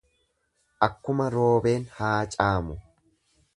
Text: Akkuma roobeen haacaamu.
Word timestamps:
Akkuma 0.87 1.27
roobeen 1.35 1.87
haacaamu. 1.99 2.81